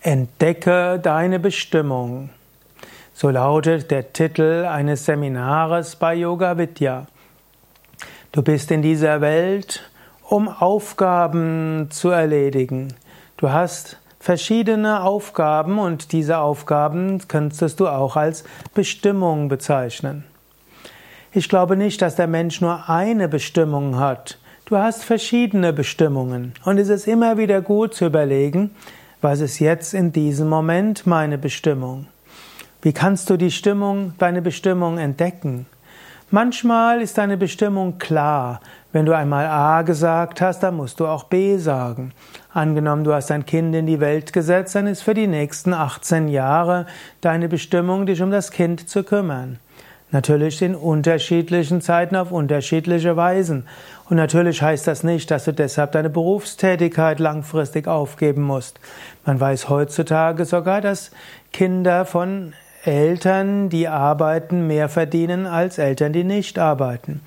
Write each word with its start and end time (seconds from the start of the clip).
Entdecke 0.00 1.00
deine 1.02 1.40
Bestimmung. 1.40 2.30
So 3.14 3.30
lautet 3.30 3.90
der 3.90 4.12
Titel 4.12 4.64
eines 4.64 5.04
Seminares 5.04 5.96
bei 5.96 6.14
Yoga 6.14 6.56
Vidya. 6.56 7.08
Du 8.30 8.42
bist 8.42 8.70
in 8.70 8.80
dieser 8.80 9.20
Welt, 9.20 9.90
um 10.22 10.46
Aufgaben 10.46 11.88
zu 11.90 12.10
erledigen. 12.10 12.94
Du 13.38 13.50
hast 13.50 13.98
verschiedene 14.20 15.02
Aufgaben 15.02 15.80
und 15.80 16.12
diese 16.12 16.38
Aufgaben 16.38 17.26
könntest 17.26 17.80
du 17.80 17.88
auch 17.88 18.14
als 18.14 18.44
Bestimmung 18.74 19.48
bezeichnen. 19.48 20.22
Ich 21.32 21.48
glaube 21.48 21.76
nicht, 21.76 22.00
dass 22.02 22.14
der 22.14 22.28
Mensch 22.28 22.60
nur 22.60 22.88
eine 22.88 23.28
Bestimmung 23.28 23.98
hat. 23.98 24.38
Du 24.64 24.76
hast 24.76 25.02
verschiedene 25.02 25.72
Bestimmungen 25.72 26.54
und 26.64 26.78
es 26.78 26.88
ist 26.88 27.08
immer 27.08 27.36
wieder 27.36 27.60
gut 27.62 27.94
zu 27.94 28.06
überlegen, 28.06 28.70
was 29.20 29.40
ist 29.40 29.58
jetzt 29.58 29.94
in 29.94 30.12
diesem 30.12 30.48
Moment 30.48 31.06
meine 31.06 31.38
Bestimmung? 31.38 32.06
Wie 32.82 32.92
kannst 32.92 33.28
du 33.28 33.36
die 33.36 33.50
Stimmung, 33.50 34.12
deine 34.18 34.42
Bestimmung 34.42 34.98
entdecken? 34.98 35.66
Manchmal 36.30 37.00
ist 37.00 37.18
deine 37.18 37.36
Bestimmung 37.36 37.98
klar. 37.98 38.60
Wenn 38.92 39.06
du 39.06 39.16
einmal 39.16 39.46
A 39.46 39.82
gesagt 39.82 40.40
hast, 40.40 40.60
dann 40.60 40.76
musst 40.76 41.00
du 41.00 41.06
auch 41.06 41.24
B 41.24 41.56
sagen. 41.56 42.12
Angenommen, 42.52 43.02
du 43.02 43.12
hast 43.12 43.32
ein 43.32 43.46
Kind 43.46 43.74
in 43.74 43.86
die 43.86 43.98
Welt 43.98 44.32
gesetzt, 44.32 44.74
dann 44.76 44.86
ist 44.86 45.02
für 45.02 45.14
die 45.14 45.26
nächsten 45.26 45.72
18 45.72 46.28
Jahre 46.28 46.86
deine 47.20 47.48
Bestimmung, 47.48 48.06
dich 48.06 48.22
um 48.22 48.30
das 48.30 48.52
Kind 48.52 48.88
zu 48.88 49.02
kümmern. 49.02 49.58
Natürlich 50.10 50.62
in 50.62 50.74
unterschiedlichen 50.74 51.82
Zeiten 51.82 52.16
auf 52.16 52.32
unterschiedliche 52.32 53.16
Weisen. 53.16 53.66
Und 54.08 54.16
natürlich 54.16 54.62
heißt 54.62 54.86
das 54.86 55.04
nicht, 55.04 55.30
dass 55.30 55.44
du 55.44 55.52
deshalb 55.52 55.92
deine 55.92 56.08
Berufstätigkeit 56.08 57.20
langfristig 57.20 57.86
aufgeben 57.86 58.42
musst. 58.42 58.80
Man 59.26 59.38
weiß 59.38 59.68
heutzutage 59.68 60.46
sogar, 60.46 60.80
dass 60.80 61.10
Kinder 61.52 62.06
von 62.06 62.54
Eltern, 62.84 63.68
die 63.68 63.86
arbeiten, 63.86 64.66
mehr 64.66 64.88
verdienen 64.88 65.46
als 65.46 65.76
Eltern, 65.76 66.14
die 66.14 66.24
nicht 66.24 66.58
arbeiten. 66.58 67.20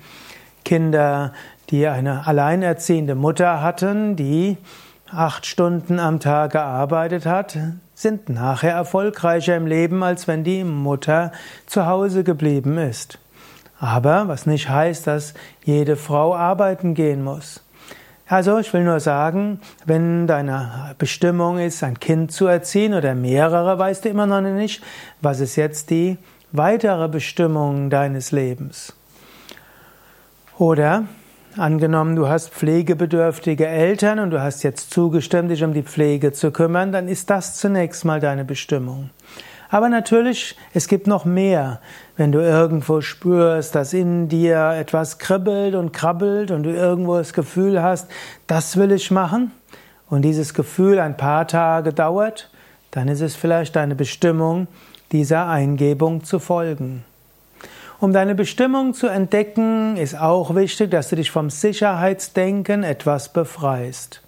Kinder, 0.64 1.32
die 1.70 1.86
eine 1.86 2.26
alleinerziehende 2.26 3.14
Mutter 3.14 3.62
hatten, 3.62 4.16
die 4.16 4.56
acht 5.12 5.46
Stunden 5.46 5.98
am 5.98 6.20
Tag 6.20 6.52
gearbeitet 6.52 7.26
hat, 7.26 7.56
sind 7.94 8.28
nachher 8.28 8.72
erfolgreicher 8.72 9.56
im 9.56 9.66
Leben, 9.66 10.02
als 10.02 10.26
wenn 10.26 10.44
die 10.44 10.64
Mutter 10.64 11.32
zu 11.66 11.86
Hause 11.86 12.24
geblieben 12.24 12.78
ist. 12.78 13.18
Aber 13.78 14.28
was 14.28 14.46
nicht 14.46 14.68
heißt, 14.68 15.06
dass 15.06 15.34
jede 15.64 15.96
Frau 15.96 16.34
arbeiten 16.34 16.94
gehen 16.94 17.22
muss. 17.22 17.60
Also 18.26 18.58
ich 18.58 18.72
will 18.72 18.84
nur 18.84 19.00
sagen, 19.00 19.60
wenn 19.84 20.26
deine 20.26 20.94
Bestimmung 20.96 21.58
ist, 21.58 21.82
ein 21.82 22.00
Kind 22.00 22.32
zu 22.32 22.46
erziehen 22.46 22.94
oder 22.94 23.14
mehrere, 23.14 23.78
weißt 23.78 24.04
du 24.04 24.08
immer 24.08 24.26
noch 24.26 24.40
nicht, 24.40 24.82
was 25.20 25.40
ist 25.40 25.56
jetzt 25.56 25.90
die 25.90 26.16
weitere 26.50 27.08
Bestimmung 27.08 27.90
deines 27.90 28.32
Lebens. 28.32 28.94
Oder 30.56 31.04
Angenommen, 31.56 32.16
du 32.16 32.28
hast 32.28 32.50
pflegebedürftige 32.50 33.66
Eltern 33.66 34.20
und 34.20 34.30
du 34.30 34.40
hast 34.40 34.62
jetzt 34.62 34.90
zugestimmt, 34.90 35.50
dich 35.50 35.62
um 35.62 35.74
die 35.74 35.82
Pflege 35.82 36.32
zu 36.32 36.50
kümmern, 36.50 36.92
dann 36.92 37.08
ist 37.08 37.28
das 37.28 37.56
zunächst 37.56 38.06
mal 38.06 38.20
deine 38.20 38.46
Bestimmung. 38.46 39.10
Aber 39.68 39.90
natürlich, 39.90 40.56
es 40.72 40.88
gibt 40.88 41.06
noch 41.06 41.26
mehr. 41.26 41.80
Wenn 42.16 42.32
du 42.32 42.40
irgendwo 42.40 43.02
spürst, 43.02 43.74
dass 43.74 43.92
in 43.92 44.28
dir 44.28 44.72
etwas 44.78 45.18
kribbelt 45.18 45.74
und 45.74 45.92
krabbelt 45.92 46.50
und 46.50 46.62
du 46.62 46.70
irgendwo 46.70 47.18
das 47.18 47.34
Gefühl 47.34 47.82
hast, 47.82 48.10
das 48.46 48.78
will 48.78 48.92
ich 48.92 49.10
machen, 49.10 49.52
und 50.12 50.22
dieses 50.22 50.52
Gefühl 50.52 50.98
ein 50.98 51.16
paar 51.16 51.48
Tage 51.48 51.94
dauert, 51.94 52.50
dann 52.90 53.08
ist 53.08 53.22
es 53.22 53.34
vielleicht 53.34 53.76
deine 53.76 53.94
Bestimmung, 53.94 54.68
dieser 55.10 55.48
Eingebung 55.48 56.22
zu 56.22 56.38
folgen. 56.38 57.02
Um 58.02 58.12
deine 58.12 58.34
Bestimmung 58.34 58.94
zu 58.94 59.06
entdecken, 59.06 59.96
ist 59.96 60.18
auch 60.18 60.56
wichtig, 60.56 60.90
dass 60.90 61.10
du 61.10 61.14
dich 61.14 61.30
vom 61.30 61.50
Sicherheitsdenken 61.50 62.82
etwas 62.82 63.32
befreist. 63.32 64.22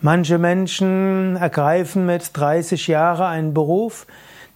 Manche 0.00 0.38
Menschen 0.38 1.36
ergreifen 1.36 2.06
mit 2.06 2.30
30 2.32 2.86
Jahren 2.86 3.26
einen 3.26 3.52
Beruf, 3.52 4.06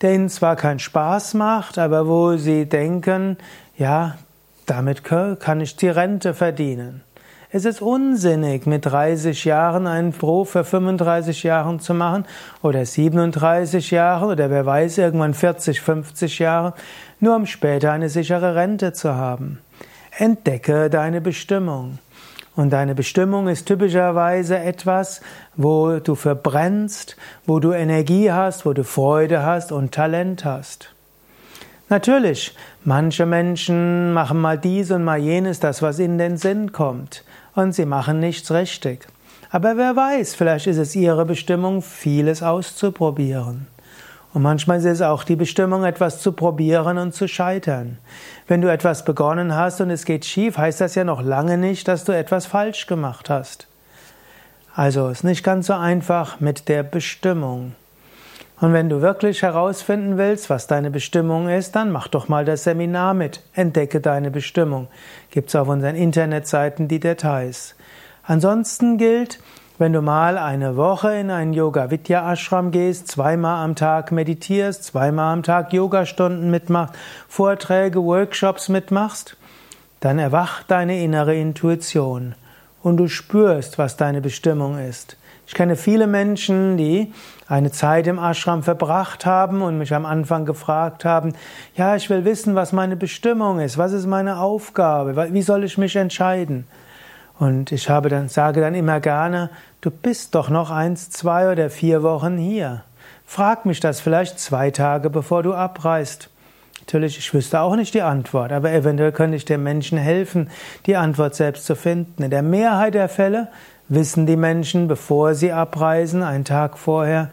der 0.00 0.14
ihnen 0.14 0.30
zwar 0.30 0.56
keinen 0.56 0.78
Spaß 0.78 1.34
macht, 1.34 1.76
aber 1.76 2.08
wo 2.08 2.38
sie 2.38 2.64
denken, 2.64 3.36
ja, 3.76 4.16
damit 4.64 5.04
kann 5.04 5.60
ich 5.60 5.76
die 5.76 5.90
Rente 5.90 6.32
verdienen. 6.32 7.02
Es 7.50 7.64
ist 7.64 7.80
unsinnig, 7.80 8.66
mit 8.66 8.84
30 8.84 9.46
Jahren 9.46 9.86
einen 9.86 10.12
Beruf 10.12 10.50
für 10.50 10.64
35 10.64 11.44
Jahren 11.44 11.80
zu 11.80 11.94
machen 11.94 12.26
oder 12.60 12.84
37 12.84 13.90
Jahre 13.90 14.26
oder 14.26 14.50
wer 14.50 14.66
weiß, 14.66 14.98
irgendwann 14.98 15.32
40, 15.32 15.80
50 15.80 16.40
Jahre, 16.40 16.74
nur 17.20 17.34
um 17.34 17.46
später 17.46 17.90
eine 17.90 18.10
sichere 18.10 18.54
Rente 18.54 18.92
zu 18.92 19.14
haben. 19.14 19.60
Entdecke 20.18 20.90
deine 20.90 21.22
Bestimmung. 21.22 21.98
Und 22.54 22.70
deine 22.74 22.94
Bestimmung 22.94 23.48
ist 23.48 23.64
typischerweise 23.64 24.58
etwas, 24.58 25.22
wo 25.56 26.00
du 26.00 26.16
verbrennst, 26.16 27.16
wo 27.46 27.60
du 27.60 27.72
Energie 27.72 28.30
hast, 28.30 28.66
wo 28.66 28.74
du 28.74 28.84
Freude 28.84 29.42
hast 29.42 29.72
und 29.72 29.92
Talent 29.92 30.44
hast. 30.44 30.92
Natürlich, 31.88 32.54
manche 32.84 33.24
Menschen 33.24 34.12
machen 34.12 34.38
mal 34.38 34.58
dies 34.58 34.90
und 34.90 35.02
mal 35.02 35.16
jenes, 35.16 35.60
das 35.60 35.80
was 35.80 35.98
in 35.98 36.18
den 36.18 36.36
Sinn 36.36 36.72
kommt 36.72 37.24
und 37.58 37.72
sie 37.72 37.86
machen 37.86 38.20
nichts 38.20 38.52
richtig. 38.52 39.06
Aber 39.50 39.76
wer 39.76 39.96
weiß, 39.96 40.34
vielleicht 40.36 40.68
ist 40.68 40.76
es 40.76 40.94
ihre 40.94 41.24
Bestimmung, 41.24 41.82
vieles 41.82 42.42
auszuprobieren. 42.42 43.66
Und 44.32 44.42
manchmal 44.42 44.78
ist 44.78 44.84
es 44.84 45.02
auch 45.02 45.24
die 45.24 45.36
Bestimmung, 45.36 45.84
etwas 45.84 46.20
zu 46.20 46.32
probieren 46.32 46.98
und 46.98 47.14
zu 47.14 47.26
scheitern. 47.26 47.98
Wenn 48.46 48.60
du 48.60 48.70
etwas 48.70 49.04
begonnen 49.04 49.56
hast 49.56 49.80
und 49.80 49.90
es 49.90 50.04
geht 50.04 50.24
schief, 50.24 50.56
heißt 50.56 50.80
das 50.80 50.94
ja 50.94 51.02
noch 51.02 51.20
lange 51.20 51.58
nicht, 51.58 51.88
dass 51.88 52.04
du 52.04 52.12
etwas 52.12 52.46
falsch 52.46 52.86
gemacht 52.86 53.28
hast. 53.28 53.66
Also 54.74 55.08
ist 55.08 55.24
nicht 55.24 55.42
ganz 55.42 55.66
so 55.66 55.72
einfach 55.72 56.38
mit 56.38 56.68
der 56.68 56.84
Bestimmung. 56.84 57.74
Und 58.60 58.72
wenn 58.72 58.88
du 58.88 59.00
wirklich 59.00 59.42
herausfinden 59.42 60.18
willst, 60.18 60.50
was 60.50 60.66
deine 60.66 60.90
Bestimmung 60.90 61.48
ist, 61.48 61.76
dann 61.76 61.92
mach 61.92 62.08
doch 62.08 62.28
mal 62.28 62.44
das 62.44 62.64
Seminar 62.64 63.14
mit. 63.14 63.42
Entdecke 63.54 64.00
deine 64.00 64.32
Bestimmung. 64.32 64.88
Gibt's 65.30 65.54
auf 65.54 65.68
unseren 65.68 65.94
Internetseiten 65.94 66.88
die 66.88 66.98
Details. 66.98 67.76
Ansonsten 68.24 68.98
gilt, 68.98 69.38
wenn 69.78 69.92
du 69.92 70.02
mal 70.02 70.38
eine 70.38 70.76
Woche 70.76 71.14
in 71.14 71.30
einen 71.30 71.52
Yoga 71.52 71.92
Vidya 71.92 72.32
Ashram 72.32 72.72
gehst, 72.72 73.06
zweimal 73.06 73.64
am 73.64 73.76
Tag 73.76 74.10
meditierst, 74.10 74.82
zweimal 74.82 75.32
am 75.32 75.44
Tag 75.44 75.72
Yogastunden 75.72 76.50
mitmachst, 76.50 76.94
Vorträge, 77.28 78.02
Workshops 78.02 78.68
mitmachst, 78.68 79.36
dann 80.00 80.18
erwacht 80.18 80.68
deine 80.68 81.00
innere 81.00 81.36
Intuition 81.36 82.34
und 82.82 82.96
du 82.96 83.06
spürst, 83.06 83.78
was 83.78 83.96
deine 83.96 84.20
Bestimmung 84.20 84.78
ist. 84.78 85.16
Ich 85.48 85.54
kenne 85.54 85.76
viele 85.76 86.06
Menschen, 86.06 86.76
die 86.76 87.10
eine 87.48 87.70
Zeit 87.70 88.06
im 88.06 88.18
Ashram 88.18 88.62
verbracht 88.62 89.24
haben 89.24 89.62
und 89.62 89.78
mich 89.78 89.94
am 89.94 90.04
Anfang 90.04 90.44
gefragt 90.44 91.06
haben, 91.06 91.32
ja, 91.74 91.96
ich 91.96 92.10
will 92.10 92.26
wissen, 92.26 92.54
was 92.54 92.74
meine 92.74 92.96
Bestimmung 92.96 93.58
ist, 93.58 93.78
was 93.78 93.92
ist 93.92 94.04
meine 94.04 94.40
Aufgabe, 94.40 95.32
wie 95.32 95.40
soll 95.40 95.64
ich 95.64 95.78
mich 95.78 95.96
entscheiden? 95.96 96.66
Und 97.38 97.72
ich 97.72 97.88
habe 97.88 98.10
dann, 98.10 98.28
sage 98.28 98.60
dann 98.60 98.74
immer 98.74 99.00
gerne, 99.00 99.48
du 99.80 99.90
bist 99.90 100.34
doch 100.34 100.50
noch 100.50 100.70
eins, 100.70 101.08
zwei 101.08 101.50
oder 101.50 101.70
vier 101.70 102.02
Wochen 102.02 102.36
hier. 102.36 102.84
Frag 103.24 103.64
mich 103.64 103.80
das 103.80 104.02
vielleicht 104.02 104.38
zwei 104.38 104.70
Tage, 104.70 105.08
bevor 105.08 105.42
du 105.42 105.54
abreist. 105.54 106.28
Natürlich, 106.80 107.16
ich 107.16 107.32
wüsste 107.32 107.60
auch 107.60 107.74
nicht 107.74 107.94
die 107.94 108.02
Antwort, 108.02 108.52
aber 108.52 108.70
eventuell 108.72 109.12
könnte 109.12 109.38
ich 109.38 109.46
den 109.46 109.62
Menschen 109.62 109.96
helfen, 109.96 110.50
die 110.84 110.96
Antwort 110.96 111.34
selbst 111.34 111.64
zu 111.64 111.74
finden. 111.74 112.22
In 112.22 112.30
der 112.30 112.42
Mehrheit 112.42 112.92
der 112.92 113.08
Fälle 113.08 113.48
wissen 113.88 114.26
die 114.26 114.36
Menschen, 114.36 114.88
bevor 114.88 115.34
sie 115.34 115.52
abreisen, 115.52 116.22
einen 116.22 116.44
Tag 116.44 116.78
vorher, 116.78 117.30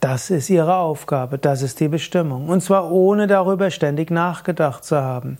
das 0.00 0.30
ist 0.30 0.48
ihre 0.48 0.76
Aufgabe, 0.76 1.38
das 1.38 1.62
ist 1.62 1.80
die 1.80 1.88
Bestimmung. 1.88 2.48
Und 2.48 2.62
zwar 2.62 2.92
ohne 2.92 3.26
darüber 3.26 3.70
ständig 3.70 4.10
nachgedacht 4.10 4.84
zu 4.84 4.96
haben. 4.96 5.38